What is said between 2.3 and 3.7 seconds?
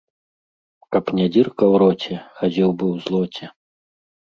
хадзіў бы ў злоце